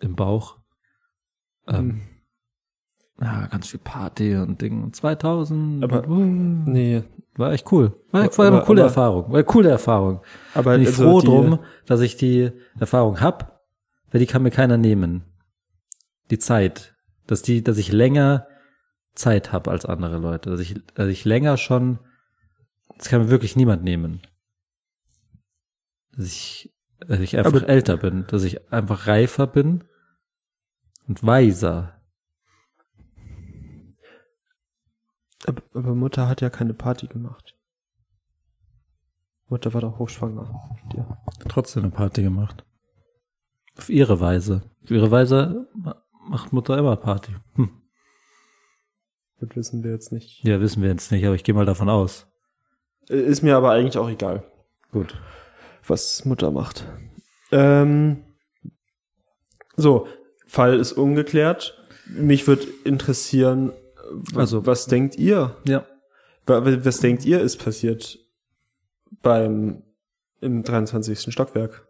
Im 0.00 0.14
Bauch. 0.16 0.58
Hm. 1.66 1.74
Ähm, 1.76 2.00
ja, 3.20 3.46
ganz 3.46 3.68
viel 3.68 3.80
Party 3.80 4.36
und 4.36 4.60
Ding. 4.60 4.82
Und 4.82 4.96
2000. 4.96 5.84
Aber- 5.84 6.06
uh, 6.08 6.14
Nee, 6.16 7.04
war 7.36 7.52
echt 7.52 7.70
cool. 7.72 7.94
War, 8.10 8.24
Aber- 8.24 8.38
war 8.38 8.46
eine 8.46 8.56
aber- 8.56 8.66
coole 8.66 8.80
aber- 8.82 8.88
Erfahrung. 8.90 9.28
War 9.28 9.34
eine 9.36 9.44
coole 9.44 9.68
Erfahrung. 9.70 10.20
aber 10.52 10.72
Bin 10.72 10.82
ich 10.82 10.88
also 10.88 11.02
froh 11.04 11.20
die- 11.20 11.26
drum, 11.26 11.58
dass 11.86 12.00
ich 12.00 12.16
die 12.16 12.50
Erfahrung 12.78 13.20
hab, 13.20 13.60
weil 14.10 14.18
die 14.20 14.26
kann 14.26 14.42
mir 14.42 14.50
keiner 14.50 14.76
nehmen. 14.76 15.24
Die 16.30 16.38
Zeit. 16.38 16.94
Dass 17.26 17.40
die, 17.42 17.62
dass 17.62 17.78
ich 17.78 17.90
länger 17.92 18.46
Zeit 19.14 19.52
hab 19.52 19.68
als 19.68 19.84
andere 19.86 20.18
Leute. 20.18 20.50
Dass 20.50 20.60
ich, 20.60 20.74
dass 20.94 21.08
ich 21.08 21.24
länger 21.24 21.56
schon, 21.56 21.98
das 22.98 23.08
kann 23.08 23.22
mir 23.22 23.30
wirklich 23.30 23.56
niemand 23.56 23.82
nehmen. 23.84 24.22
Dass 26.12 26.26
ich, 26.26 26.72
dass 27.00 27.20
ich 27.20 27.36
einfach 27.36 27.54
Aber- 27.54 27.68
älter 27.68 27.96
bin, 27.96 28.26
dass 28.28 28.44
ich 28.44 28.72
einfach 28.72 29.06
reifer 29.06 29.46
bin 29.46 29.84
und 31.06 31.24
weiser. 31.24 32.00
Aber, 35.46 35.94
Mutter 35.94 36.28
hat 36.28 36.40
ja 36.40 36.48
keine 36.50 36.74
Party 36.74 37.06
gemacht. 37.06 37.54
Mutter 39.48 39.74
war 39.74 39.82
doch 39.82 39.98
hochschwanger. 39.98 40.58
dir. 40.92 41.18
Trotzdem 41.48 41.82
eine 41.82 41.92
Party 41.92 42.22
gemacht. 42.22 42.64
Auf 43.76 43.90
ihre 43.90 44.20
Weise. 44.20 44.62
Auf 44.82 44.90
ihre 44.90 45.10
Weise 45.10 45.68
macht 46.28 46.52
Mutter 46.52 46.78
immer 46.78 46.96
Party. 46.96 47.34
Hm. 47.54 47.82
Das 49.46 49.56
wissen 49.56 49.84
wir 49.84 49.90
jetzt 49.92 50.12
nicht. 50.12 50.42
Ja, 50.44 50.60
wissen 50.60 50.82
wir 50.82 50.90
jetzt 50.90 51.10
nicht, 51.12 51.24
aber 51.24 51.34
ich 51.34 51.44
gehe 51.44 51.54
mal 51.54 51.66
davon 51.66 51.88
aus. 51.88 52.26
Äh, 53.08 53.20
Ist 53.20 53.42
mir 53.42 53.56
aber 53.56 53.70
eigentlich 53.70 53.98
auch 53.98 54.08
egal, 54.08 54.44
Gut. 54.92 55.20
was 55.86 56.24
Mutter 56.24 56.50
macht. 56.50 56.86
Ähm, 57.52 58.24
so, 59.76 60.06
Fall 60.46 60.78
ist 60.78 60.92
ungeklärt. 60.92 61.78
Mich 62.06 62.46
würde 62.46 62.66
interessieren, 62.84 63.72
Also- 64.34 64.66
was 64.66 64.86
denkt 64.86 65.16
ihr? 65.16 65.56
Ja. 65.66 65.86
Wa- 66.46 66.64
wa- 66.64 66.84
Was 66.84 67.00
denkt 67.00 67.24
ihr 67.24 67.40
ist 67.40 67.56
passiert 67.62 68.18
beim 69.22 69.82
im 70.40 70.62
23. 70.62 71.32
Stockwerk? 71.32 71.86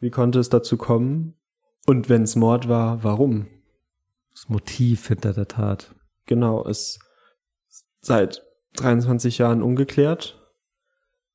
Wie 0.00 0.10
konnte 0.10 0.40
es 0.40 0.48
dazu 0.48 0.76
kommen? 0.76 1.34
Und 1.86 2.08
wenn 2.08 2.22
es 2.24 2.34
Mord 2.36 2.68
war, 2.68 3.04
warum? 3.04 3.46
Das 4.32 4.48
Motiv 4.48 5.06
hinter 5.08 5.32
der 5.32 5.46
Tat. 5.48 5.94
Genau, 6.30 6.62
ist 6.62 7.00
seit 8.00 8.46
23 8.76 9.38
Jahren 9.38 9.64
ungeklärt. 9.64 10.40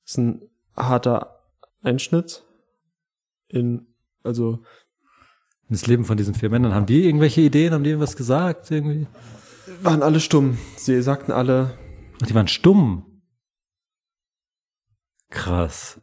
Ist 0.05 0.17
ein 0.17 0.49
harter 0.73 1.41
Einschnitt 1.83 2.45
in, 3.49 3.93
also, 4.23 4.63
Das 5.67 5.85
Leben 5.85 6.05
von 6.05 6.15
diesen 6.15 6.33
vier 6.33 6.49
Männern. 6.49 6.73
Haben 6.73 6.85
die 6.85 7.03
irgendwelche 7.05 7.41
Ideen? 7.41 7.73
Haben 7.73 7.83
die 7.83 7.89
irgendwas 7.89 8.15
gesagt? 8.15 8.71
Irgendwie? 8.71 9.05
waren 9.81 10.01
alle 10.01 10.21
stumm. 10.21 10.57
Sie 10.77 11.01
sagten 11.01 11.33
alle, 11.33 11.77
Ach, 12.21 12.27
die 12.27 12.33
waren 12.33 12.47
stumm. 12.47 13.21
Krass. 15.29 15.99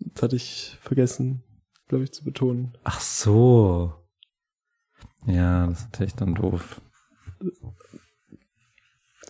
das 0.00 0.22
hatte 0.24 0.34
ich 0.34 0.76
vergessen, 0.80 1.44
glaube 1.86 2.02
ich, 2.02 2.12
zu 2.12 2.24
betonen. 2.24 2.76
Ach 2.82 2.98
so. 3.00 3.94
Ja, 5.26 5.68
das 5.68 5.78
ist 5.78 5.84
natürlich 5.92 6.14
dann 6.16 6.34
doof. 6.34 6.80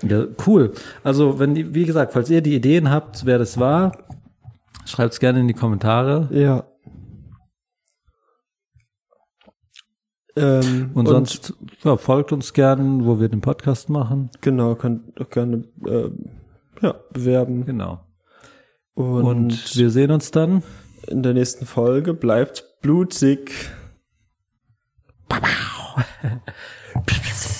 Ja, 0.03 0.25
cool. 0.47 0.73
Also, 1.05 1.39
wenn 1.39 1.55
die, 1.55 1.75
wie 1.75 1.85
gesagt, 1.85 2.13
falls 2.13 2.31
ihr 2.31 2.41
die 2.41 2.55
Ideen 2.55 2.91
habt, 2.91 3.27
wer 3.27 3.39
das 3.39 3.59
war, 3.59 3.93
schreibt 4.87 5.15
es 5.15 5.21
gerne 5.21 5.41
in 5.41 5.49
die 5.49 5.55
Kommentare. 5.55 6.29
Ja. 6.33 6.65
Ähm, 10.37 10.91
Und, 10.95 11.07
sonst 11.07 11.55
ja, 11.83 11.97
folgt 11.97 12.33
uns 12.33 12.53
gern, 12.53 13.05
wo 13.05 13.21
wir 13.21 13.29
den 13.29 13.41
Podcast 13.41 13.91
machen. 13.91 14.31
Genau, 14.41 14.75
könnt 14.75 15.21
auch 15.21 15.29
gerne 15.29 15.65
äh, 15.87 16.11
ja, 16.81 16.95
bewerben. 17.13 17.67
Genau. 17.67 18.01
Und, 18.95 19.25
Und 19.25 19.77
wir 19.77 19.91
sehen 19.91 20.11
uns 20.11 20.31
dann. 20.31 20.63
in 21.09 21.23
der 21.23 21.35
nächsten 21.35 21.67
Folge 21.67 22.15
bleibt 22.15 22.65
blutig. 22.81 23.53